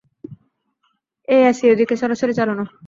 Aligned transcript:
এই 1.27 1.41
এসি 1.49 1.65
ওদিকে, 1.73 1.95
সরাসরি 2.01 2.33
চালু 2.39 2.53
না। 2.59 2.65